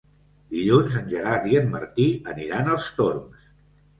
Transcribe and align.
Dilluns 0.53 0.93
en 1.01 1.09
Gerard 1.11 1.43
i 1.51 1.59
en 1.59 1.69
Martí 1.75 2.07
aniran 2.33 2.71
als 2.77 2.87
Torms. 3.01 3.45